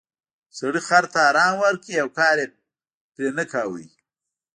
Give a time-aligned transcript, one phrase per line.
[0.57, 2.47] سړي خر ته ارام ورکړ او کار یې
[3.13, 3.83] پرې نه کاوه.